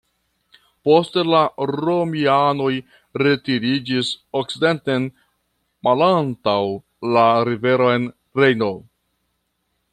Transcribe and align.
Poste 0.87 1.23
la 1.33 1.41
romianoj 1.81 2.69
retiriĝis 3.23 4.11
okcidenten 4.41 5.07
malantaŭ 5.89 6.59
la 7.19 7.27
riveron 7.51 8.13
Rejno. 8.43 8.75